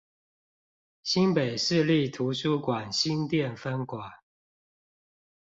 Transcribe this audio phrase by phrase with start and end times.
[1.03, 4.23] 新北市立圖書館新店分館